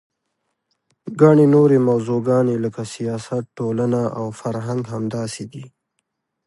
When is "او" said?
4.19-4.25